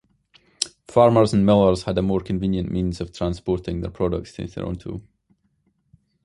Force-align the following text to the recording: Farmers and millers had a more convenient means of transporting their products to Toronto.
Farmers 0.87 1.31
and 1.31 1.45
millers 1.45 1.83
had 1.83 1.95
a 1.95 2.01
more 2.01 2.21
convenient 2.21 2.71
means 2.71 2.99
of 3.01 3.13
transporting 3.13 3.81
their 3.81 3.91
products 3.91 4.33
to 4.33 4.47
Toronto. 4.47 5.03